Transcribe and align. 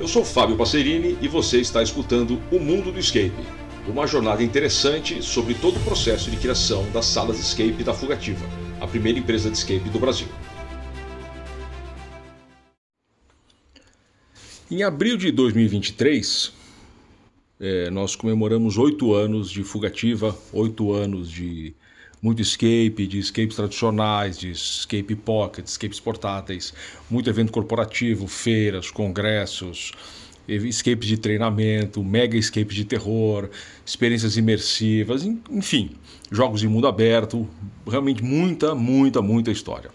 Eu 0.00 0.08
sou 0.08 0.24
Fábio 0.24 0.56
Passerini 0.56 1.18
e 1.20 1.28
você 1.28 1.60
está 1.60 1.82
escutando 1.82 2.40
O 2.50 2.58
Mundo 2.58 2.90
do 2.90 2.98
Escape, 2.98 3.32
uma 3.86 4.06
jornada 4.06 4.42
interessante 4.42 5.22
sobre 5.22 5.54
todo 5.54 5.76
o 5.76 5.84
processo 5.84 6.30
de 6.30 6.36
criação 6.38 6.90
das 6.92 7.04
salas 7.04 7.36
de 7.36 7.42
escape 7.42 7.84
da 7.84 7.92
Fugativa, 7.92 8.44
a 8.80 8.86
primeira 8.86 9.18
empresa 9.18 9.50
de 9.50 9.56
escape 9.56 9.88
do 9.90 10.00
Brasil. 10.00 10.26
Em 14.70 14.82
abril 14.82 15.18
de 15.18 15.30
2023, 15.30 16.52
é, 17.60 17.90
nós 17.90 18.16
comemoramos 18.16 18.78
oito 18.78 19.12
anos 19.14 19.50
de 19.50 19.62
Fugativa, 19.62 20.36
oito 20.52 20.92
anos 20.92 21.30
de 21.30 21.74
muito 22.22 22.40
escape, 22.40 23.06
de 23.08 23.18
escapes 23.18 23.56
tradicionais, 23.56 24.38
de 24.38 24.52
escape 24.52 25.16
pocket, 25.16 25.66
escapes 25.66 25.98
portáteis, 25.98 26.72
muito 27.10 27.28
evento 27.28 27.50
corporativo, 27.50 28.28
feiras, 28.28 28.92
congressos, 28.92 29.90
escapes 30.46 31.08
de 31.08 31.16
treinamento, 31.16 32.02
mega 32.04 32.36
escapes 32.36 32.76
de 32.76 32.84
terror, 32.84 33.50
experiências 33.84 34.36
imersivas, 34.36 35.24
enfim, 35.50 35.90
jogos 36.30 36.60
de 36.60 36.68
mundo 36.68 36.86
aberto, 36.86 37.48
realmente 37.86 38.22
muita, 38.22 38.72
muita, 38.72 39.20
muita 39.20 39.50
história. 39.50 39.90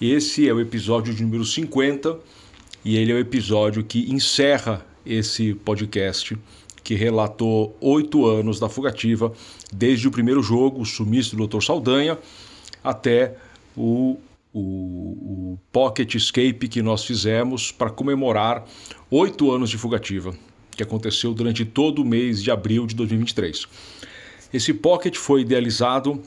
Esse 0.00 0.48
é 0.48 0.54
o 0.54 0.60
episódio 0.60 1.14
de 1.14 1.22
número 1.22 1.44
50 1.44 2.18
e 2.82 2.96
ele 2.96 3.12
é 3.12 3.14
o 3.14 3.18
episódio 3.18 3.84
que 3.84 4.10
encerra 4.10 4.84
esse 5.04 5.54
podcast 5.54 6.36
que 6.82 6.94
relatou 6.94 7.76
oito 7.80 8.26
anos 8.26 8.58
da 8.58 8.68
fugativa, 8.68 9.32
desde 9.72 10.08
o 10.08 10.10
primeiro 10.10 10.42
jogo, 10.42 10.80
o 10.80 10.86
sumiço 10.86 11.36
do 11.36 11.46
Dr. 11.46 11.62
Saldanha, 11.62 12.18
até 12.82 13.36
o, 13.76 14.18
o, 14.52 14.60
o 14.60 15.58
Pocket 15.70 16.14
Escape 16.14 16.68
que 16.68 16.82
nós 16.82 17.04
fizemos 17.04 17.70
para 17.70 17.90
comemorar 17.90 18.66
oito 19.10 19.50
anos 19.52 19.70
de 19.70 19.78
fugativa, 19.78 20.34
que 20.70 20.82
aconteceu 20.82 21.32
durante 21.32 21.64
todo 21.64 22.02
o 22.02 22.04
mês 22.04 22.42
de 22.42 22.50
abril 22.50 22.86
de 22.86 22.94
2023. 22.94 23.66
Esse 24.52 24.74
Pocket 24.74 25.16
foi 25.16 25.42
idealizado 25.42 26.22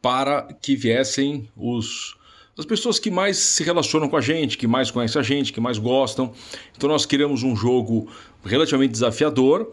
para 0.00 0.42
que 0.60 0.76
viessem 0.76 1.48
os 1.56 2.16
as 2.56 2.64
pessoas 2.64 2.98
que 2.98 3.10
mais 3.10 3.36
se 3.36 3.64
relacionam 3.64 4.08
com 4.08 4.16
a 4.16 4.20
gente, 4.20 4.56
que 4.56 4.66
mais 4.66 4.90
conhecem 4.90 5.20
a 5.20 5.22
gente, 5.22 5.52
que 5.52 5.60
mais 5.60 5.78
gostam. 5.78 6.32
Então 6.76 6.88
nós 6.88 7.04
queremos 7.04 7.42
um 7.42 7.56
jogo 7.56 8.08
relativamente 8.44 8.92
desafiador 8.92 9.72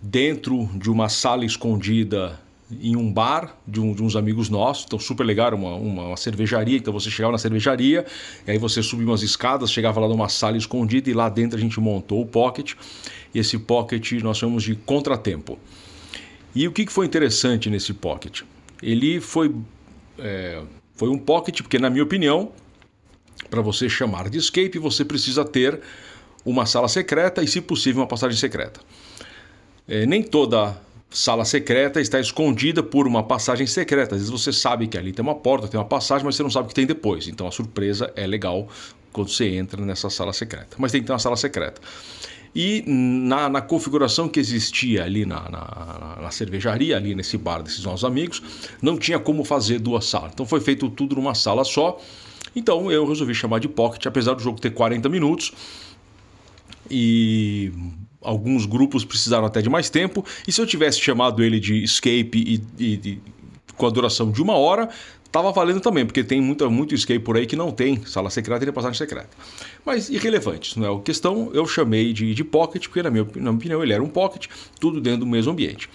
dentro 0.00 0.68
de 0.74 0.90
uma 0.90 1.08
sala 1.08 1.44
escondida 1.44 2.40
em 2.80 2.96
um 2.96 3.12
bar 3.12 3.58
de, 3.68 3.80
um, 3.80 3.92
de 3.92 4.02
uns 4.02 4.16
amigos 4.16 4.48
nossos. 4.48 4.84
Então 4.86 4.98
super 4.98 5.24
legal, 5.24 5.54
uma, 5.54 5.74
uma, 5.74 6.02
uma, 6.06 6.16
cervejaria. 6.16 6.78
Então 6.78 6.92
você 6.92 7.10
chegava 7.10 7.32
na 7.32 7.38
cervejaria, 7.38 8.06
e 8.46 8.50
aí 8.50 8.58
você 8.58 8.82
subia 8.82 9.06
umas 9.06 9.22
escadas, 9.22 9.70
chegava 9.70 10.00
lá 10.00 10.08
numa 10.08 10.30
sala 10.30 10.56
escondida 10.56 11.10
e 11.10 11.12
lá 11.12 11.28
dentro 11.28 11.58
a 11.58 11.60
gente 11.60 11.78
montou 11.80 12.22
o 12.22 12.26
Pocket. 12.26 12.72
E 13.34 13.38
esse 13.38 13.58
Pocket 13.58 14.12
nós 14.22 14.38
chamamos 14.38 14.62
de 14.62 14.74
Contratempo. 14.74 15.58
E 16.54 16.66
o 16.66 16.72
que 16.72 16.86
foi 16.86 17.04
interessante 17.04 17.68
nesse 17.68 17.92
Pocket? 17.92 18.42
Ele 18.82 19.20
foi 19.20 19.54
é, 20.18 20.62
foi 20.94 21.08
um 21.08 21.18
pocket, 21.18 21.62
porque, 21.62 21.78
na 21.78 21.90
minha 21.90 22.02
opinião, 22.02 22.52
para 23.50 23.60
você 23.60 23.88
chamar 23.88 24.28
de 24.28 24.38
escape, 24.38 24.78
você 24.78 25.04
precisa 25.04 25.44
ter 25.44 25.80
uma 26.44 26.66
sala 26.66 26.88
secreta 26.88 27.42
e, 27.42 27.48
se 27.48 27.60
possível, 27.60 28.02
uma 28.02 28.08
passagem 28.08 28.36
secreta. 28.36 28.80
É, 29.88 30.06
nem 30.06 30.22
toda 30.22 30.76
sala 31.10 31.44
secreta 31.44 32.00
está 32.00 32.18
escondida 32.18 32.82
por 32.82 33.06
uma 33.06 33.22
passagem 33.22 33.66
secreta. 33.66 34.14
Às 34.14 34.22
vezes 34.22 34.30
você 34.30 34.52
sabe 34.52 34.86
que 34.86 34.96
ali 34.96 35.12
tem 35.12 35.22
uma 35.22 35.34
porta, 35.34 35.68
tem 35.68 35.78
uma 35.78 35.86
passagem, 35.86 36.24
mas 36.24 36.36
você 36.36 36.42
não 36.42 36.50
sabe 36.50 36.66
o 36.66 36.68
que 36.68 36.74
tem 36.74 36.86
depois. 36.86 37.28
Então 37.28 37.46
a 37.46 37.50
surpresa 37.50 38.12
é 38.16 38.26
legal 38.26 38.68
quando 39.12 39.28
você 39.28 39.48
entra 39.48 39.84
nessa 39.84 40.08
sala 40.08 40.32
secreta. 40.32 40.76
Mas 40.78 40.90
tem 40.90 41.00
que 41.00 41.06
ter 41.06 41.12
uma 41.12 41.18
sala 41.18 41.36
secreta. 41.36 41.80
E 42.54 42.84
na, 42.86 43.48
na 43.48 43.62
configuração 43.62 44.28
que 44.28 44.38
existia 44.38 45.04
ali 45.04 45.24
na, 45.24 45.48
na, 45.48 46.18
na, 46.20 46.30
cervejaria, 46.30 46.96
ali 46.96 47.14
nesse 47.14 47.38
bar 47.38 47.62
desses 47.62 47.82
nossos 47.84 48.04
amigos, 48.04 48.42
não 48.80 48.98
tinha 48.98 49.18
como 49.18 49.42
fazer 49.42 49.78
duas 49.78 50.04
salas. 50.04 50.32
Então 50.34 50.44
foi 50.44 50.60
feito 50.60 50.90
tudo 50.90 51.16
numa 51.16 51.34
sala 51.34 51.64
só. 51.64 51.98
Então 52.54 52.92
eu 52.92 53.06
resolvi 53.06 53.34
chamar 53.34 53.58
de 53.58 53.68
Pocket, 53.68 54.04
apesar 54.04 54.34
do 54.34 54.42
jogo 54.42 54.60
ter 54.60 54.70
40 54.70 55.08
minutos. 55.08 55.52
E 56.90 57.72
alguns 58.20 58.66
grupos 58.66 59.04
precisaram 59.04 59.46
até 59.46 59.62
de 59.62 59.70
mais 59.70 59.88
tempo. 59.88 60.24
E 60.46 60.52
se 60.52 60.60
eu 60.60 60.66
tivesse 60.66 61.00
chamado 61.00 61.42
ele 61.42 61.58
de 61.58 61.82
Escape 61.82 62.34
e, 62.34 62.62
e, 62.78 62.92
e 62.94 63.22
com 63.76 63.86
a 63.86 63.90
duração 63.90 64.30
de 64.30 64.42
uma 64.42 64.54
hora, 64.54 64.90
Tava 65.32 65.50
valendo 65.50 65.80
também, 65.80 66.04
porque 66.04 66.22
tem 66.22 66.42
muita, 66.42 66.68
muito 66.68 66.94
escape 66.94 67.18
por 67.20 67.38
aí 67.38 67.46
que 67.46 67.56
não 67.56 67.70
tem 67.72 68.04
sala 68.04 68.28
secreta 68.28 68.64
e 68.64 68.70
passagem 68.70 68.98
secreta. 68.98 69.30
Mas 69.84 70.10
irrelevante, 70.10 70.78
não 70.78 70.86
é 70.86 70.94
a 70.94 71.00
questão. 71.00 71.50
Eu 71.54 71.66
chamei 71.66 72.12
de, 72.12 72.34
de 72.34 72.44
pocket, 72.44 72.86
porque 72.86 73.02
na 73.02 73.10
minha, 73.10 73.24
na 73.24 73.40
minha 73.40 73.52
opinião 73.52 73.82
ele 73.82 73.94
era 73.94 74.02
um 74.02 74.08
pocket, 74.08 74.46
tudo 74.78 75.00
dentro 75.00 75.20
do 75.20 75.26
mesmo 75.26 75.50
ambiente. 75.50 75.88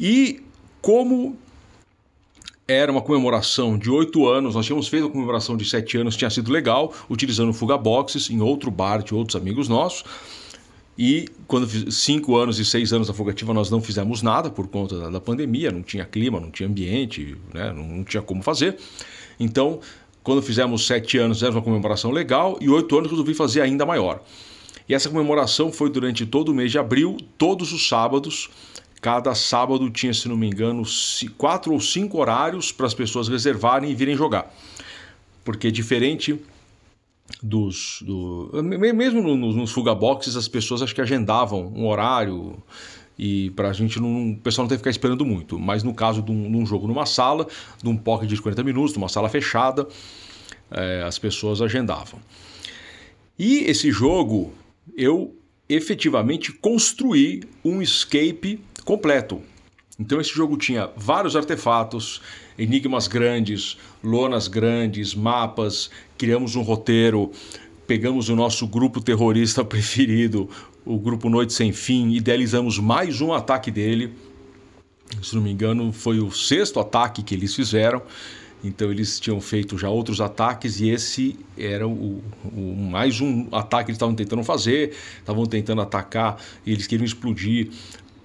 E 0.00 0.42
como 0.82 1.38
era 2.68 2.90
uma 2.90 3.00
comemoração 3.00 3.78
de 3.78 3.88
oito 3.88 4.26
anos. 4.28 4.54
Nós 4.54 4.66
tínhamos 4.66 4.88
feito 4.88 5.04
uma 5.04 5.12
comemoração 5.12 5.56
de 5.56 5.64
sete 5.64 5.96
anos, 5.96 6.16
tinha 6.16 6.28
sido 6.28 6.50
legal, 6.50 6.92
utilizando 7.08 7.52
Fuga 7.52 7.78
Boxes 7.78 8.28
em 8.28 8.40
outro 8.40 8.70
bar 8.70 9.02
de 9.02 9.14
outros 9.14 9.40
amigos 9.40 9.68
nossos. 9.68 10.04
E 10.98 11.28
quando 11.46 11.68
cinco 11.92 12.36
anos 12.36 12.58
e 12.58 12.64
seis 12.64 12.92
anos 12.92 13.08
da 13.08 13.14
Fogativa 13.14 13.52
nós 13.52 13.70
não 13.70 13.82
fizemos 13.82 14.22
nada 14.22 14.48
por 14.48 14.66
conta 14.66 14.98
da, 14.98 15.10
da 15.10 15.20
pandemia, 15.20 15.70
não 15.70 15.82
tinha 15.82 16.04
clima, 16.06 16.40
não 16.40 16.50
tinha 16.50 16.68
ambiente, 16.68 17.36
né? 17.52 17.70
não, 17.72 17.86
não, 17.86 18.04
tinha 18.04 18.22
como 18.22 18.42
fazer. 18.42 18.78
Então, 19.38 19.80
quando 20.22 20.40
fizemos 20.40 20.86
sete 20.86 21.18
anos, 21.18 21.38
fizemos 21.38 21.56
uma 21.56 21.62
comemoração 21.62 22.10
legal 22.10 22.58
e 22.62 22.70
oito 22.70 22.96
anos 22.96 23.10
resolvi 23.10 23.34
fazer 23.34 23.60
ainda 23.60 23.84
maior. 23.84 24.22
E 24.88 24.94
essa 24.94 25.10
comemoração 25.10 25.70
foi 25.70 25.90
durante 25.90 26.24
todo 26.24 26.48
o 26.50 26.54
mês 26.54 26.70
de 26.70 26.78
abril, 26.78 27.18
todos 27.36 27.72
os 27.72 27.86
sábados. 27.86 28.48
Cada 29.00 29.34
sábado 29.34 29.90
tinha, 29.90 30.14
se 30.14 30.28
não 30.28 30.36
me 30.36 30.46
engano, 30.46 30.82
quatro 31.36 31.72
ou 31.72 31.80
cinco 31.80 32.18
horários 32.18 32.72
para 32.72 32.86
as 32.86 32.94
pessoas 32.94 33.28
reservarem 33.28 33.90
e 33.90 33.94
virem 33.94 34.16
jogar. 34.16 34.52
Porque 35.44 35.70
diferente 35.70 36.40
dos. 37.42 38.02
Do, 38.02 38.50
mesmo 38.62 39.22
nos, 39.36 39.54
nos 39.54 39.72
Fuga 39.72 39.94
Boxes, 39.94 40.36
as 40.36 40.48
pessoas 40.48 40.82
acho 40.82 40.94
que 40.94 41.00
agendavam 41.00 41.72
um 41.74 41.86
horário 41.86 42.62
e 43.18 43.50
para 43.50 43.70
a 43.70 43.72
gente 43.72 43.98
não, 43.98 44.32
o 44.32 44.36
pessoal 44.36 44.64
não 44.64 44.68
tem 44.68 44.76
que 44.76 44.80
ficar 44.80 44.90
esperando 44.90 45.24
muito. 45.24 45.58
Mas 45.58 45.82
no 45.82 45.94
caso 45.94 46.22
de 46.22 46.30
um, 46.30 46.50
de 46.50 46.56
um, 46.56 46.66
jogo 46.66 46.86
numa 46.86 47.06
sala, 47.06 47.46
de 47.82 47.88
um 47.88 47.96
pocket 47.96 48.28
de 48.28 48.40
40 48.40 48.62
minutos, 48.62 48.94
numa 48.94 49.08
sala 49.08 49.28
fechada, 49.28 49.86
é, 50.70 51.02
as 51.02 51.18
pessoas 51.18 51.62
agendavam. 51.62 52.20
E 53.38 53.58
esse 53.60 53.90
jogo 53.90 54.52
eu 54.96 55.34
efetivamente 55.68 56.52
construí 56.52 57.42
um 57.64 57.82
escape 57.82 58.60
completo. 58.84 59.42
Então 59.98 60.20
esse 60.20 60.34
jogo 60.34 60.58
tinha 60.58 60.90
vários 60.94 61.34
artefatos, 61.34 62.20
enigmas 62.58 63.08
grandes, 63.08 63.78
lonas 64.04 64.46
grandes, 64.46 65.14
mapas, 65.14 65.90
criamos 66.18 66.54
um 66.54 66.60
roteiro, 66.60 67.30
pegamos 67.86 68.28
o 68.28 68.36
nosso 68.36 68.66
grupo 68.66 69.00
terrorista 69.00 69.64
preferido, 69.64 70.50
o 70.84 70.98
grupo 70.98 71.30
Noite 71.30 71.54
Sem 71.54 71.72
Fim, 71.72 72.12
idealizamos 72.12 72.78
mais 72.78 73.22
um 73.22 73.32
ataque 73.32 73.70
dele. 73.70 74.12
Se 75.22 75.34
não 75.34 75.42
me 75.42 75.50
engano, 75.50 75.92
foi 75.92 76.20
o 76.20 76.30
sexto 76.30 76.78
ataque 76.78 77.22
que 77.22 77.34
eles 77.34 77.54
fizeram. 77.54 78.02
Então 78.64 78.90
eles 78.90 79.20
tinham 79.20 79.40
feito 79.40 79.78
já 79.78 79.88
outros 79.88 80.20
ataques 80.20 80.80
e 80.80 80.88
esse 80.88 81.38
era 81.56 81.86
o, 81.86 82.22
o 82.44 82.74
mais 82.74 83.20
um 83.20 83.46
ataque 83.52 83.86
que 83.86 83.90
eles 83.90 83.96
estavam 83.96 84.14
tentando 84.14 84.42
fazer. 84.42 84.94
Estavam 85.18 85.46
tentando 85.46 85.80
atacar, 85.80 86.40
eles 86.66 86.86
queriam 86.86 87.04
explodir 87.04 87.70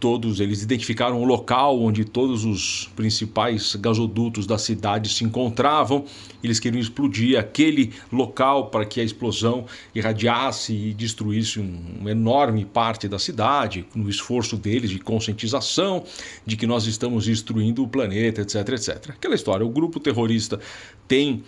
todos 0.01 0.39
eles 0.39 0.63
identificaram 0.63 1.21
o 1.21 1.23
local 1.23 1.79
onde 1.79 2.03
todos 2.03 2.43
os 2.43 2.89
principais 2.95 3.75
gasodutos 3.75 4.47
da 4.47 4.57
cidade 4.57 5.07
se 5.13 5.23
encontravam. 5.23 6.03
Eles 6.43 6.59
queriam 6.59 6.81
explodir 6.81 7.37
aquele 7.37 7.93
local 8.11 8.71
para 8.71 8.83
que 8.83 8.99
a 8.99 9.03
explosão 9.03 9.65
irradiasse 9.93 10.73
e 10.73 10.91
destruísse 10.91 11.59
um, 11.59 11.79
uma 11.99 12.09
enorme 12.09 12.65
parte 12.65 13.07
da 13.07 13.19
cidade, 13.19 13.85
no 13.93 14.09
esforço 14.09 14.57
deles 14.57 14.89
de 14.89 14.97
conscientização 14.97 16.03
de 16.43 16.57
que 16.57 16.65
nós 16.65 16.87
estamos 16.87 17.25
destruindo 17.25 17.83
o 17.83 17.87
planeta, 17.87 18.41
etc, 18.41 18.67
etc. 18.69 19.11
Aquela 19.11 19.35
história. 19.35 19.63
O 19.63 19.69
grupo 19.69 19.99
terrorista 19.99 20.59
tem 21.07 21.43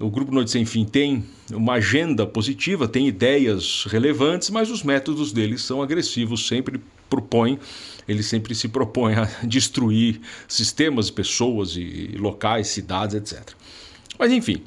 o 0.00 0.10
Grupo 0.10 0.32
Noite 0.34 0.50
Sem 0.50 0.64
Fim 0.64 0.84
tem 0.84 1.24
uma 1.52 1.74
agenda 1.74 2.26
positiva, 2.26 2.88
tem 2.88 3.06
ideias 3.06 3.84
relevantes, 3.84 4.50
mas 4.50 4.68
os 4.68 4.82
métodos 4.82 5.32
deles 5.32 5.62
são 5.62 5.80
agressivos, 5.80 6.48
sempre 6.48 6.80
propõem, 7.08 7.58
eles 8.08 8.26
sempre 8.26 8.54
se 8.54 8.68
propõem 8.68 9.14
a 9.14 9.24
destruir 9.44 10.20
sistemas, 10.48 11.10
pessoas 11.10 11.76
e 11.76 12.14
locais, 12.18 12.68
cidades, 12.68 13.14
etc. 13.14 13.54
Mas 14.18 14.32
enfim, 14.32 14.62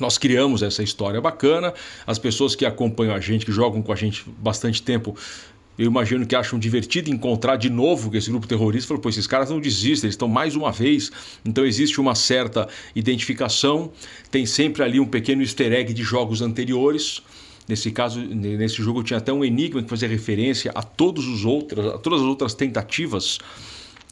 nós 0.00 0.18
criamos 0.18 0.62
essa 0.62 0.82
história 0.82 1.20
bacana, 1.20 1.72
as 2.06 2.18
pessoas 2.18 2.54
que 2.54 2.66
acompanham 2.66 3.14
a 3.14 3.20
gente, 3.20 3.46
que 3.46 3.52
jogam 3.52 3.82
com 3.82 3.92
a 3.92 3.96
gente 3.96 4.24
bastante 4.38 4.82
tempo, 4.82 5.16
eu 5.78 5.86
imagino 5.86 6.26
que 6.26 6.34
acham 6.34 6.58
divertido 6.58 7.10
encontrar 7.10 7.56
de 7.56 7.68
novo 7.68 8.14
esse 8.16 8.30
grupo 8.30 8.46
terrorista. 8.46 8.88
Falou, 8.88 9.02
pô, 9.02 9.10
esses 9.10 9.26
caras 9.26 9.50
não 9.50 9.60
desistem, 9.60 10.06
eles 10.06 10.14
estão 10.14 10.26
mais 10.26 10.56
uma 10.56 10.72
vez. 10.72 11.10
Então 11.44 11.66
existe 11.66 12.00
uma 12.00 12.14
certa 12.14 12.66
identificação. 12.94 13.92
Tem 14.30 14.46
sempre 14.46 14.82
ali 14.82 14.98
um 14.98 15.06
pequeno 15.06 15.42
easter 15.42 15.72
egg 15.72 15.92
de 15.92 16.02
jogos 16.02 16.40
anteriores. 16.40 17.22
Nesse 17.68 17.90
caso, 17.90 18.20
nesse 18.20 18.76
jogo 18.76 19.02
tinha 19.02 19.18
até 19.18 19.32
um 19.32 19.44
enigma 19.44 19.82
que 19.82 19.88
fazia 19.88 20.08
referência 20.08 20.70
a 20.74 20.82
todos 20.82 21.26
os 21.26 21.44
outros, 21.44 21.86
a 21.86 21.98
todas 21.98 22.20
as 22.20 22.26
outras 22.26 22.54
tentativas 22.54 23.38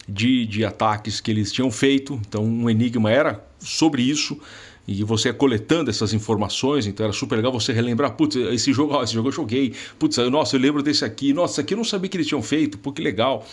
de, 0.09 0.45
de 0.47 0.65
ataques 0.65 1.21
que 1.21 1.31
eles 1.31 1.53
tinham 1.53 1.71
feito. 1.71 2.21
Então, 2.27 2.45
um 2.45 2.69
enigma 2.69 3.11
era 3.11 3.45
sobre 3.61 4.03
isso 4.03 4.39
e 4.87 5.03
você 5.03 5.33
coletando 5.33 5.89
essas 5.89 6.13
informações, 6.13 6.87
então 6.87 7.05
era 7.05 7.13
super 7.13 7.37
legal 7.37 7.51
você 7.51 7.73
relembrar, 7.73 8.13
putz, 8.13 8.37
esse 8.37 8.73
jogo, 8.73 9.03
esse 9.03 9.15
jogo 9.15 9.29
eu 9.29 9.33
joguei, 9.33 9.73
putz, 9.99 10.19
nossa, 10.31 10.57
eu 10.57 10.61
lembro 10.61 10.83
desse 10.83 11.05
aqui, 11.05 11.33
nossa, 11.33 11.63
aqui 11.63 11.73
eu 11.73 11.79
não 11.79 11.85
sabia 11.85 12.09
que 12.09 12.17
eles 12.19 12.27
tinham 12.27 12.43
feito, 12.43 12.77
pô, 12.77 12.93
que 12.93 13.01
legal. 13.01 13.47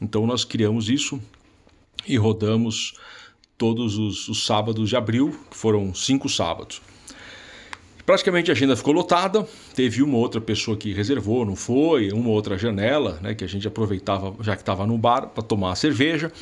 Então 0.00 0.26
nós 0.26 0.42
criamos 0.44 0.88
isso 0.88 1.20
e 2.06 2.16
rodamos 2.16 2.94
todos 3.58 3.98
os, 3.98 4.26
os 4.28 4.46
sábados 4.46 4.88
de 4.88 4.96
abril, 4.96 5.38
que 5.50 5.56
foram 5.56 5.94
cinco 5.94 6.30
sábados. 6.30 6.80
Praticamente 8.10 8.50
a 8.50 8.54
agenda 8.54 8.74
ficou 8.74 8.92
lotada, 8.92 9.46
teve 9.72 10.02
uma 10.02 10.18
outra 10.18 10.40
pessoa 10.40 10.76
que 10.76 10.92
reservou, 10.92 11.46
não 11.46 11.54
foi, 11.54 12.10
uma 12.10 12.30
outra 12.30 12.58
janela, 12.58 13.20
né, 13.22 13.36
que 13.36 13.44
a 13.44 13.46
gente 13.46 13.68
aproveitava 13.68 14.34
já 14.40 14.56
que 14.56 14.62
estava 14.62 14.84
no 14.84 14.98
bar 14.98 15.28
para 15.28 15.44
tomar 15.44 15.76
cerveja. 15.76 16.32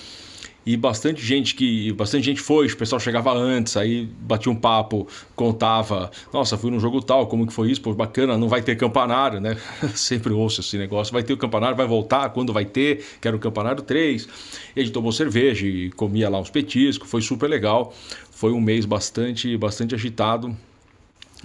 E 0.64 0.78
bastante 0.78 1.22
gente 1.22 1.54
que 1.54 1.92
bastante 1.92 2.24
gente 2.24 2.40
foi, 2.40 2.68
o 2.68 2.74
pessoal 2.74 2.98
chegava 2.98 3.34
antes, 3.34 3.76
aí 3.76 4.08
batia 4.18 4.50
um 4.50 4.56
papo, 4.56 5.06
contava, 5.36 6.10
nossa, 6.32 6.56
fui 6.56 6.70
num 6.70 6.80
jogo 6.80 7.02
tal, 7.02 7.26
como 7.26 7.46
que 7.46 7.52
foi 7.52 7.70
isso? 7.70 7.82
Pô, 7.82 7.92
bacana, 7.92 8.38
não 8.38 8.48
vai 8.48 8.62
ter 8.62 8.74
campanário, 8.74 9.38
né? 9.38 9.58
Sempre 9.94 10.32
ouço 10.32 10.62
esse 10.62 10.78
negócio, 10.78 11.12
vai 11.12 11.22
ter 11.22 11.34
o 11.34 11.36
campanário, 11.36 11.76
vai 11.76 11.86
voltar, 11.86 12.30
quando 12.30 12.50
vai 12.50 12.64
ter? 12.64 13.04
Quero 13.20 13.36
o 13.36 13.40
campanário 13.40 13.82
3. 13.82 14.26
E 14.74 14.80
a 14.80 14.82
gente 14.82 14.94
tomou 14.94 15.12
cerveja 15.12 15.66
e 15.66 15.90
comia 15.90 16.30
lá 16.30 16.40
uns 16.40 16.48
petiscos, 16.48 17.10
foi 17.10 17.20
super 17.20 17.46
legal. 17.46 17.92
Foi 18.30 18.52
um 18.52 18.60
mês 18.60 18.86
bastante 18.86 19.54
bastante 19.58 19.94
agitado 19.94 20.56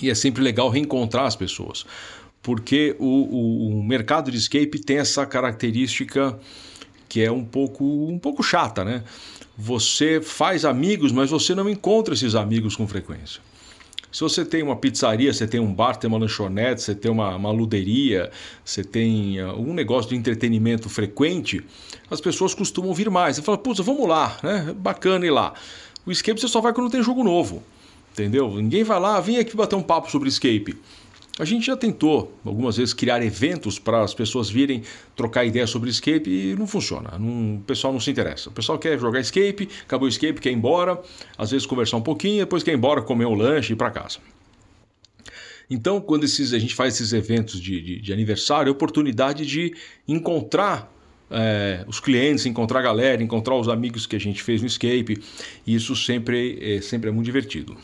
e 0.01 0.09
é 0.09 0.15
sempre 0.15 0.43
legal 0.43 0.69
reencontrar 0.69 1.25
as 1.25 1.35
pessoas, 1.35 1.85
porque 2.41 2.95
o, 2.99 3.05
o, 3.05 3.79
o 3.79 3.83
mercado 3.83 4.31
de 4.31 4.37
escape 4.37 4.79
tem 4.79 4.97
essa 4.97 5.25
característica 5.25 6.37
que 7.07 7.21
é 7.21 7.31
um 7.31 7.45
pouco, 7.45 7.83
um 7.83 8.17
pouco 8.17 8.41
chata, 8.41 8.83
né? 8.83 9.03
Você 9.55 10.19
faz 10.19 10.65
amigos, 10.65 11.11
mas 11.11 11.29
você 11.29 11.53
não 11.53 11.69
encontra 11.69 12.15
esses 12.15 12.33
amigos 12.33 12.75
com 12.75 12.87
frequência. 12.87 13.39
Se 14.11 14.21
você 14.21 14.45
tem 14.45 14.61
uma 14.61 14.75
pizzaria, 14.75 15.33
você 15.33 15.47
tem 15.47 15.59
um 15.59 15.73
bar, 15.73 15.95
tem 15.95 16.07
uma 16.07 16.19
lanchonete, 16.19 16.83
você 16.83 16.93
tem 16.93 17.11
uma, 17.11 17.35
uma 17.35 17.51
luderia, 17.51 18.31
você 18.63 18.83
tem 18.83 19.41
uh, 19.41 19.59
um 19.59 19.73
negócio 19.73 20.09
de 20.09 20.15
entretenimento 20.15 20.87
frequente, 20.87 21.63
as 22.11 22.21
pessoas 22.21 22.53
costumam 22.53 22.93
vir 22.93 23.09
mais. 23.09 23.35
Você 23.35 23.41
fala, 23.41 23.57
putz, 23.57 23.79
vamos 23.79 24.07
lá, 24.07 24.37
né? 24.43 24.73
Bacana 24.77 25.25
ir 25.25 25.31
lá. 25.31 25.53
O 26.05 26.11
escape 26.11 26.39
você 26.39 26.47
só 26.47 26.61
vai 26.61 26.73
quando 26.73 26.91
tem 26.91 27.01
jogo 27.01 27.23
novo, 27.23 27.63
entendeu? 28.13 28.55
Ninguém 28.55 28.83
vai 28.83 28.99
lá, 28.99 29.19
vem 29.19 29.37
aqui 29.37 29.55
bater 29.55 29.75
um 29.75 29.83
papo 29.83 30.09
sobre 30.09 30.29
escape. 30.29 30.77
A 31.39 31.45
gente 31.45 31.65
já 31.65 31.75
tentou 31.75 32.31
algumas 32.45 32.77
vezes 32.77 32.93
criar 32.93 33.23
eventos 33.23 33.79
para 33.79 34.03
as 34.03 34.13
pessoas 34.13 34.51
virem 34.51 34.83
trocar 35.15 35.43
ideias 35.43 35.71
sobre 35.71 35.89
escape 35.89 36.29
e 36.29 36.55
não 36.55 36.67
funciona. 36.67 37.17
Não, 37.17 37.55
o 37.55 37.61
pessoal 37.61 37.91
não 37.91 37.99
se 37.99 38.11
interessa. 38.11 38.49
O 38.49 38.53
pessoal 38.53 38.77
quer 38.77 38.99
jogar 38.99 39.19
escape, 39.19 39.67
acabou 39.83 40.05
o 40.05 40.09
escape, 40.09 40.39
quer 40.39 40.51
ir 40.51 40.53
embora, 40.53 41.01
às 41.35 41.49
vezes 41.49 41.65
conversar 41.65 41.97
um 41.97 42.01
pouquinho, 42.01 42.41
depois 42.41 42.61
quer 42.61 42.71
ir 42.71 42.75
embora, 42.75 43.01
comer 43.01 43.25
um 43.25 43.33
lanche 43.33 43.71
e 43.71 43.73
ir 43.73 43.77
para 43.77 43.89
casa. 43.89 44.19
Então, 45.67 45.99
quando 45.99 46.23
esses, 46.23 46.53
a 46.53 46.59
gente 46.59 46.75
faz 46.75 46.93
esses 46.93 47.13
eventos 47.13 47.59
de, 47.59 47.81
de, 47.81 47.99
de 47.99 48.13
aniversário, 48.13 48.69
é 48.69 48.71
oportunidade 48.71 49.43
de 49.43 49.73
encontrar 50.07 50.93
é, 51.31 51.83
os 51.87 51.99
clientes, 51.99 52.45
encontrar 52.45 52.79
a 52.79 52.83
galera, 52.83 53.23
encontrar 53.23 53.55
os 53.55 53.67
amigos 53.67 54.05
que 54.05 54.15
a 54.15 54.19
gente 54.19 54.43
fez 54.43 54.61
no 54.61 54.67
escape. 54.67 55.19
E 55.65 55.73
isso 55.73 55.95
sempre 55.95 56.59
é, 56.61 56.79
sempre 56.79 57.09
é 57.09 57.11
muito 57.11 57.25
divertido. 57.25 57.75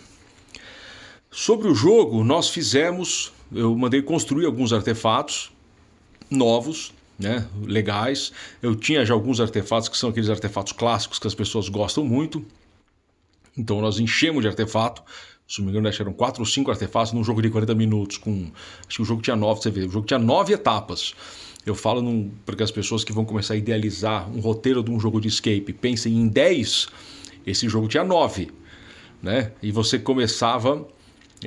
Sobre 1.31 1.67
o 1.67 1.75
jogo, 1.75 2.23
nós 2.23 2.49
fizemos 2.49 3.31
eu 3.51 3.75
mandei 3.75 4.01
construir 4.01 4.45
alguns 4.45 4.71
artefatos 4.71 5.51
novos, 6.29 6.93
né, 7.17 7.47
legais. 7.63 8.31
Eu 8.61 8.75
tinha 8.75 9.03
já 9.05 9.13
alguns 9.13 9.39
artefatos 9.39 9.89
que 9.89 9.97
são 9.97 10.09
aqueles 10.09 10.29
artefatos 10.29 10.71
clássicos 10.71 11.17
que 11.17 11.27
as 11.27 11.33
pessoas 11.33 11.67
gostam 11.67 12.03
muito. 12.03 12.45
Então 13.57 13.81
nós 13.81 13.99
enchemos 13.99 14.43
de 14.43 14.47
artefato. 14.47 15.01
Se 15.47 15.59
não 15.59 15.65
me 15.65 15.71
engano, 15.71 15.87
eram 15.87 16.13
4 16.13 16.41
ou 16.41 16.45
5 16.45 16.69
artefatos 16.69 17.11
num 17.11 17.23
jogo 17.23 17.41
de 17.41 17.49
40 17.49 17.73
minutos. 17.73 18.17
Com... 18.17 18.51
Acho 18.87 18.97
que 18.97 19.01
o 19.01 19.05
jogo 19.05 19.21
tinha 19.21 19.35
9, 19.35 19.61
você 19.61 19.71
vê. 19.71 19.81
O 19.85 19.89
jogo 19.89 20.05
tinha 20.05 20.19
9 20.19 20.53
etapas. 20.53 21.15
Eu 21.65 21.73
falo 21.73 22.03
num... 22.03 22.31
porque 22.45 22.61
as 22.61 22.69
pessoas 22.69 23.03
que 23.03 23.11
vão 23.11 23.25
começar 23.25 23.55
a 23.55 23.57
idealizar 23.57 24.29
um 24.29 24.39
roteiro 24.39 24.83
de 24.83 24.91
um 24.91 24.99
jogo 24.99 25.19
de 25.19 25.27
escape 25.27 25.73
pensem 25.73 26.13
em 26.15 26.27
10, 26.27 26.87
esse 27.47 27.67
jogo 27.67 27.87
tinha 27.87 28.03
9. 28.03 28.51
Né? 29.23 29.51
E 29.61 29.71
você 29.71 29.97
começava 29.97 30.87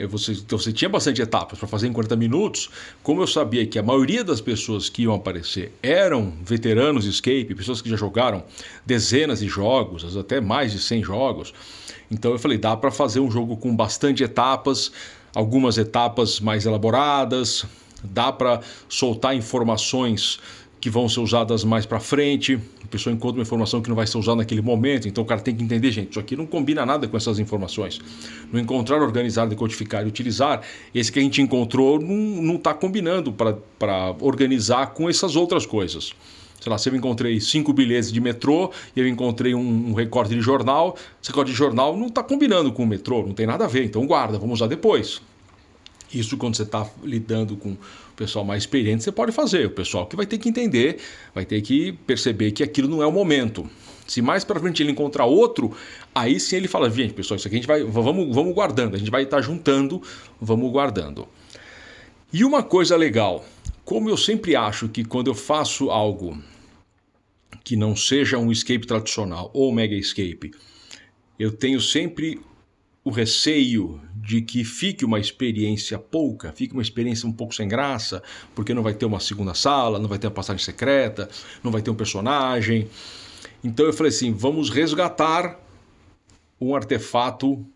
você, 0.09 0.33
então 0.33 0.59
você 0.59 0.73
tinha 0.73 0.89
bastante 0.89 1.21
etapas 1.21 1.59
para 1.59 1.69
fazer 1.69 1.87
em 1.87 1.93
40 1.93 2.17
minutos. 2.17 2.71
Como 3.03 3.21
eu 3.21 3.27
sabia 3.27 3.67
que 3.67 3.79
a 3.79 3.83
maioria 3.83 4.25
das 4.25 4.41
pessoas 4.41 4.89
que 4.89 5.03
iam 5.03 5.15
aparecer 5.15 5.73
eram 5.83 6.33
veteranos 6.45 7.05
de 7.05 7.11
escape, 7.11 7.55
pessoas 7.55 7.83
que 7.83 7.91
já 7.91 7.97
jogaram 7.97 8.43
dezenas 8.87 9.41
de 9.41 9.49
jogos, 9.49 10.17
até 10.17 10.41
mais 10.41 10.73
de 10.73 10.79
100 10.79 11.03
jogos, 11.03 11.55
então 12.11 12.33
eu 12.33 12.39
falei: 12.39 12.59
dá 12.59 12.77
para 12.77 12.91
fazer 12.91 13.21
um 13.21 13.31
jogo 13.31 13.57
com 13.57 13.75
bastante 13.75 14.23
etapas, 14.23 14.91
algumas 15.35 15.77
etapas 15.79 16.41
mais 16.41 16.65
elaboradas, 16.65 17.65
dá 18.03 18.33
para 18.33 18.61
soltar 18.89 19.37
informações 19.37 20.39
que 20.83 20.91
vão 20.91 21.09
ser 21.09 21.21
usadas 21.21 21.63
mais 21.63 21.87
para 21.87 22.01
frente. 22.01 22.59
A 22.83 22.89
pessoa 22.89 23.15
encontra 23.15 23.39
uma 23.39 23.43
informação 23.43 23.81
que 23.81 23.89
não 23.89 23.95
vai 23.95 24.05
ser 24.05 24.19
usada 24.19 24.39
naquele 24.39 24.61
momento, 24.61 25.07
então 25.07 25.23
o 25.23 25.27
cara 25.27 25.41
tem 25.41 25.55
que 25.55 25.63
entender, 25.63 25.93
gente, 25.93 26.11
isso 26.11 26.19
aqui 26.19 26.35
não 26.35 26.45
combina 26.45 26.85
nada 26.85 27.07
com 27.07 27.17
essas 27.17 27.39
informações. 27.39 28.01
No 28.53 28.59
encontrar, 28.59 29.01
organizar, 29.01 29.47
decodificar 29.47 30.05
e 30.05 30.09
utilizar, 30.09 30.61
esse 30.93 31.13
que 31.13 31.21
a 31.21 31.23
gente 31.23 31.41
encontrou 31.41 32.01
não 32.01 32.57
está 32.57 32.75
combinando 32.75 33.33
para 33.33 34.17
organizar 34.21 34.89
com 34.89 35.09
essas 35.09 35.37
outras 35.37 35.65
coisas. 35.65 36.13
Sei 36.61 36.71
lá, 36.71 36.77
se 36.77 36.89
eu 36.89 36.97
encontrei 36.97 37.41
cinco 37.41 37.73
bilhetes 37.73 38.11
de 38.11 38.21
metrô 38.21 38.73
e 38.97 39.01
eu 39.01 39.07
encontrei 39.07 39.55
um, 39.55 39.91
um 39.91 39.95
recorte 39.95 40.35
de 40.35 40.41
jornal, 40.41 40.97
esse 41.23 41.31
recorte 41.31 41.53
de 41.53 41.57
jornal 41.57 41.97
não 41.97 42.09
está 42.09 42.25
combinando 42.25 42.73
com 42.73 42.83
o 42.83 42.87
metrô, 42.87 43.25
não 43.25 43.35
tem 43.35 43.47
nada 43.47 43.67
a 43.67 43.69
ver, 43.69 43.85
então 43.85 44.05
guarda, 44.05 44.37
vamos 44.37 44.59
usar 44.59 44.67
depois. 44.67 45.23
Isso 46.13 46.37
quando 46.37 46.57
você 46.57 46.63
está 46.63 46.89
lidando 47.03 47.57
com 47.57 47.71
o 47.71 47.79
pessoal 48.17 48.45
mais 48.45 48.63
experiente, 48.63 49.03
você 49.03 49.13
pode 49.13 49.33
fazer. 49.33 49.67
O 49.67 49.71
pessoal 49.71 50.07
que 50.07 50.15
vai 50.15 50.27
ter 50.27 50.39
que 50.39 50.49
entender, 50.49 50.99
vai 51.35 51.45
ter 51.45 51.61
que 51.63 51.93
perceber 51.93 52.53
que 52.53 52.63
aquilo 52.63 52.89
não 52.89 53.03
é 53.03 53.07
o 53.07 53.13
momento. 53.13 53.69
Se 54.07 54.21
mais 54.21 54.45
para 54.45 54.61
frente 54.61 54.83
ele 54.83 54.93
encontrar 54.93 55.25
outro, 55.25 55.75
aí 56.15 56.39
sim 56.39 56.57
ele 56.57 56.69
fala, 56.69 56.91
gente, 56.91 57.15
pessoal, 57.15 57.37
isso 57.37 57.47
aqui 57.47 57.57
a 57.57 57.59
gente 57.59 57.67
vai, 57.67 57.83
vamos, 57.83 58.35
vamos 58.35 58.55
guardando, 58.55 58.95
a 58.95 58.99
gente 58.99 59.11
vai 59.11 59.23
estar 59.23 59.39
tá 59.39 59.43
juntando, 59.43 60.03
vamos 60.41 60.71
guardando. 60.71 61.27
E 62.33 62.45
uma 62.45 62.63
coisa 62.63 62.97
legal, 62.97 63.45
como 63.85 64.11
eu 64.11 64.17
sempre 64.17 64.57
acho 64.57 64.89
que 64.89 65.05
quando 65.05 65.29
eu 65.29 65.35
faço 65.35 65.91
algo 65.91 66.39
que 67.65 67.77
não 67.77 67.95
seja 67.95 68.39
um 68.39 68.51
escape 68.51 68.87
tradicional 68.87 69.51
ou 69.55 69.73
mega 69.73 69.95
escape, 69.95 70.51
eu 71.39 71.53
tenho 71.53 71.81
sempre 71.81 72.41
o 73.05 73.11
receio 73.11 74.01
de 74.15 74.41
que 74.41 74.63
fique 74.65 75.05
uma 75.05 75.19
experiência 75.19 75.99
pouca, 75.99 76.53
fique 76.53 76.73
uma 76.73 76.83
experiência 76.83 77.29
um 77.29 77.33
pouco 77.33 77.55
sem 77.55 77.67
graça, 77.67 78.23
porque 78.55 78.73
não 78.73 78.83
vai 78.83 78.95
ter 78.95 79.05
uma 79.05 79.19
segunda 79.19 79.55
sala, 79.55 79.99
não 79.99 80.09
vai 80.09 80.19
ter 80.19 80.29
uma 80.29 80.33
passagem 80.33 80.65
secreta, 80.65 81.29
não 81.63 81.73
vai 81.73 81.83
ter 81.83 81.91
um 81.91 81.95
personagem. 81.95 82.89
Então 83.65 83.87
eu 83.87 83.93
falei 83.93 84.11
assim: 84.11 84.33
vamos 84.33 84.71
resgatar 84.71 85.61
um 86.61 86.77
artefato 86.77 87.67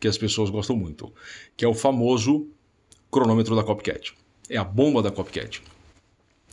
que 0.00 0.08
as 0.08 0.18
pessoas 0.18 0.50
gostam 0.50 0.76
muito, 0.76 1.12
que 1.56 1.64
é 1.64 1.68
o 1.68 1.74
famoso 1.74 2.48
cronômetro 3.10 3.54
da 3.54 3.62
Copcat. 3.62 4.14
É 4.48 4.56
a 4.56 4.64
bomba 4.64 5.00
da 5.00 5.10
Copcat. 5.10 5.62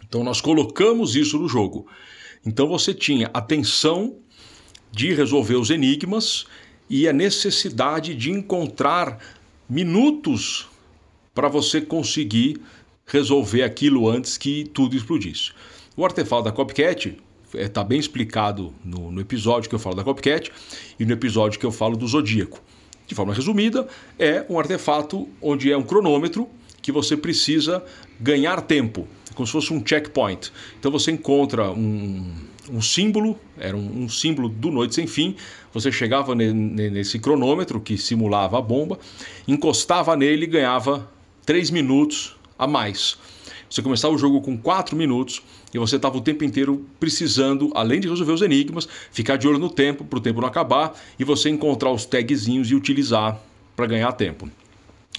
Então 0.07 0.23
nós 0.23 0.39
colocamos 0.39 1.15
isso 1.15 1.39
no 1.39 1.49
jogo. 1.49 1.87
Então 2.45 2.67
você 2.67 2.93
tinha 2.93 3.29
a 3.33 3.41
tensão 3.41 4.17
de 4.91 5.11
resolver 5.13 5.55
os 5.55 5.71
enigmas 5.71 6.45
e 6.93 7.09
a 7.09 7.11
necessidade 7.11 8.13
de 8.13 8.29
encontrar 8.29 9.17
minutos 9.67 10.69
para 11.33 11.47
você 11.47 11.81
conseguir 11.81 12.61
resolver 13.07 13.63
aquilo 13.63 14.07
antes 14.07 14.37
que 14.37 14.65
tudo 14.65 14.95
explodisse. 14.95 15.53
O 15.97 16.05
artefato 16.05 16.43
da 16.43 16.51
Copcat 16.51 17.17
está 17.55 17.81
é, 17.81 17.83
bem 17.83 17.97
explicado 17.97 18.71
no, 18.85 19.11
no, 19.11 19.19
episódio 19.19 19.67
que 19.67 19.73
eu 19.73 19.79
falo 19.79 19.95
da 19.95 20.03
Copcat 20.03 20.51
e 20.99 21.03
no 21.03 21.13
episódio 21.13 21.59
que 21.59 21.65
eu 21.65 21.71
falo 21.71 21.97
do 21.97 22.07
Zodíaco. 22.07 22.61
De 23.07 23.15
forma 23.15 23.33
resumida, 23.33 23.87
é 24.19 24.45
um 24.47 24.59
artefato 24.59 25.27
onde 25.41 25.71
é 25.71 25.75
um 25.75 25.81
cronômetro 25.81 26.47
que 26.79 26.91
você 26.91 27.17
precisa 27.17 27.83
ganhar 28.19 28.61
tempo, 28.61 29.07
como 29.33 29.47
se 29.47 29.51
fosse 29.51 29.73
um 29.73 29.83
checkpoint. 29.83 30.53
Então 30.79 30.91
você 30.91 31.09
encontra 31.09 31.71
um, 31.71 32.35
um 32.69 32.81
símbolo, 32.81 33.37
era 33.57 33.75
um, 33.75 34.03
um, 34.03 34.09
símbolo 34.09 34.49
do 34.49 34.71
Noite 34.71 34.95
Sem 34.95 35.07
Fim. 35.07 35.35
Você 35.73 35.91
chegava 35.91 36.35
ne, 36.35 36.51
ne, 36.51 36.89
nesse 36.89 37.19
cronômetro 37.19 37.79
que 37.79 37.97
simulava 37.97 38.57
a 38.57 38.61
bomba, 38.61 38.99
encostava 39.47 40.15
nele 40.15 40.45
e 40.45 40.47
ganhava 40.47 41.09
3 41.45 41.71
minutos 41.71 42.35
a 42.57 42.67
mais. 42.67 43.17
Você 43.69 43.81
começava 43.81 44.13
o 44.13 44.17
jogo 44.17 44.39
com 44.41 44.55
4 44.55 44.95
minutos 44.95 45.41
e 45.73 45.79
você 45.79 45.95
estava 45.95 46.17
o 46.17 46.21
tempo 46.21 46.43
inteiro 46.43 46.85
precisando, 46.99 47.71
além 47.73 47.99
de 47.99 48.07
resolver 48.07 48.33
os 48.33 48.41
enigmas, 48.41 48.87
ficar 49.11 49.35
de 49.35 49.47
olho 49.47 49.57
no 49.57 49.69
tempo, 49.69 50.03
para 50.05 50.19
o 50.19 50.21
tempo 50.21 50.39
não 50.39 50.47
acabar, 50.47 50.93
e 51.17 51.23
você 51.23 51.49
encontrar 51.49 51.91
os 51.91 52.05
tagzinhos 52.05 52.69
e 52.69 52.75
utilizar 52.75 53.39
para 53.75 53.87
ganhar 53.87 54.11
tempo. 54.11 54.47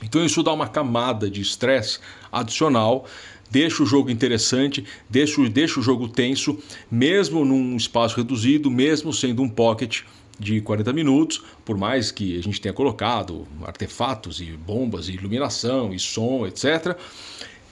Então 0.03 0.25
isso 0.25 0.43
dá 0.43 0.53
uma 0.53 0.69
camada 0.69 1.31
de 1.31 1.41
estresse 1.41 1.99
adicional, 2.31 3.07
deixa 3.51 3.83
o 3.83 3.87
jogo 3.87 4.11
interessante, 4.11 4.85
deixa, 5.09 5.49
deixa 5.49 5.81
o 5.81 5.83
jogo 5.83 6.09
tenso, 6.09 6.59
mesmo 6.91 7.45
num 7.45 7.77
espaço 7.77 8.17
reduzido, 8.17 8.71
mesmo 8.71 9.13
sendo 9.13 9.43
um 9.43 9.49
pocket 9.49 10.03
de 10.39 10.61
40 10.61 10.93
minutos, 10.93 11.43
por 11.65 11.77
mais 11.77 12.11
que 12.11 12.37
a 12.37 12.43
gente 12.43 12.61
tenha 12.61 12.73
colocado 12.73 13.47
artefatos 13.65 14.41
e 14.41 14.47
bombas 14.47 15.09
e 15.09 15.13
iluminação 15.13 15.95
e 15.95 15.99
som, 15.99 16.47
etc. 16.47 16.97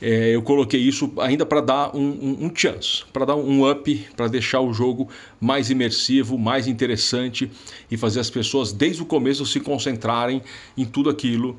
É, 0.01 0.35
eu 0.35 0.43
coloquei 0.43 0.81
isso 0.81 1.13
ainda 1.19 1.47
para 1.47 1.61
dar 1.61 1.97
um, 1.97 2.01
um, 2.01 2.47
um 2.47 2.53
chance, 2.55 3.05
para 3.13 3.25
dar 3.25 3.37
um 3.37 3.71
up, 3.71 4.07
para 4.17 4.27
deixar 4.27 4.61
o 4.61 4.73
jogo 4.73 5.09
mais 5.41 5.71
imersivo, 5.71 6.37
mais 6.37 6.67
interessante 6.67 7.51
e 7.91 7.97
fazer 7.97 8.19
as 8.19 8.29
pessoas 8.29 8.73
desde 8.73 9.03
o 9.03 9.07
começo 9.07 9.47
se 9.47 9.61
concentrarem 9.61 10.43
em 10.77 10.85
tudo 10.85 11.09
aquilo 11.09 11.57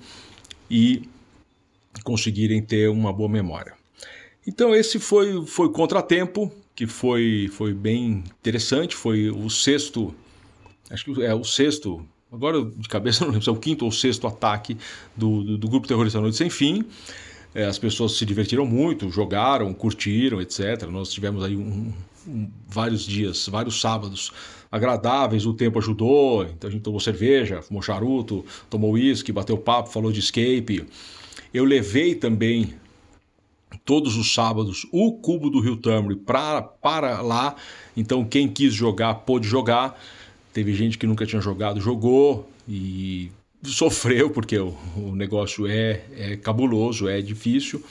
e 0.73 1.03
conseguirem 2.03 2.59
ter 2.63 2.89
uma 2.89 3.13
boa 3.13 3.29
memória. 3.29 3.75
Então 4.45 4.73
esse 4.73 4.97
foi 4.97 5.45
foi 5.45 5.71
Contratempo, 5.71 6.51
que 6.75 6.87
foi 6.87 7.47
foi 7.53 7.75
bem 7.75 8.23
interessante, 8.39 8.95
foi 8.95 9.29
o 9.29 9.51
sexto, 9.51 10.13
acho 10.89 11.05
que 11.05 11.23
é 11.23 11.33
o 11.33 11.43
sexto, 11.43 12.03
agora 12.31 12.65
de 12.65 12.89
cabeça 12.89 13.23
não 13.23 13.29
lembro 13.29 13.43
se 13.43 13.49
é 13.49 13.53
o 13.53 13.55
quinto 13.55 13.85
ou 13.85 13.91
sexto 13.91 14.25
ataque 14.25 14.75
do, 15.15 15.43
do, 15.43 15.57
do 15.59 15.69
grupo 15.69 15.87
terrorista 15.87 16.19
Noite 16.19 16.37
Sem 16.37 16.49
Fim. 16.49 16.83
É, 17.55 17.65
as 17.65 17.77
pessoas 17.77 18.13
se 18.13 18.25
divertiram 18.25 18.65
muito, 18.65 19.09
jogaram, 19.09 19.73
curtiram, 19.73 20.41
etc. 20.41 20.83
Nós 20.89 21.11
tivemos 21.11 21.43
aí 21.43 21.55
um, 21.55 21.93
um, 22.27 22.49
vários 22.67 23.05
dias, 23.05 23.47
vários 23.47 23.79
sábados 23.79 24.31
agradáveis, 24.71 25.45
o 25.45 25.53
tempo 25.53 25.77
ajudou, 25.77 26.45
então 26.45 26.67
a 26.67 26.71
gente 26.71 26.81
tomou 26.81 26.99
cerveja, 26.99 27.61
fumou 27.61 27.83
charuto, 27.83 28.43
tomou 28.71 28.93
uísque, 28.93 29.31
bateu 29.31 29.55
papo, 29.55 29.89
falou 29.89 30.11
de 30.11 30.19
escape. 30.19 30.87
Eu 31.53 31.63
levei 31.63 32.15
também 32.15 32.73
todos 33.85 34.17
os 34.17 34.33
sábados 34.33 34.87
o 34.91 35.13
cubo 35.13 35.49
do 35.49 35.59
Rio 35.59 35.77
Tamri 35.77 36.15
pra, 36.15 36.61
para 36.61 37.21
lá, 37.21 37.55
então 37.95 38.25
quem 38.25 38.47
quis 38.47 38.73
jogar 38.73 39.13
pôde 39.13 39.47
jogar. 39.47 39.99
Teve 40.51 40.73
gente 40.73 40.97
que 40.97 41.05
nunca 41.05 41.25
tinha 41.25 41.41
jogado, 41.41 41.79
jogou 41.79 42.49
e 42.67 43.31
sofreu, 43.63 44.29
porque 44.29 44.57
o, 44.57 44.75
o 44.95 45.15
negócio 45.15 45.67
é, 45.67 46.01
é 46.15 46.37
cabuloso, 46.37 47.07
é 47.07 47.21
difícil 47.21 47.83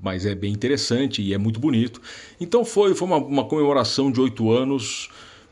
mas 0.00 0.24
é 0.24 0.32
bem 0.32 0.52
interessante 0.52 1.20
e 1.20 1.34
é 1.34 1.38
muito 1.38 1.58
bonito. 1.58 2.00
Então 2.40 2.64
foi, 2.64 2.94
foi 2.94 3.08
uma, 3.08 3.16
uma 3.16 3.44
comemoração 3.44 4.12
de 4.12 4.20
oito 4.20 4.48
anos 4.52 5.10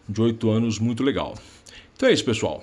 de 0.08 0.23
oito 0.23 0.50
anos 0.50 0.78
muito 0.78 1.02
legal. 1.02 1.35
Então 1.96 2.08
é 2.08 2.12
isso, 2.12 2.25
pessoal. 2.25 2.62